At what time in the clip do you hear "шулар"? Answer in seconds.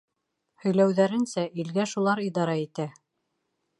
1.93-2.25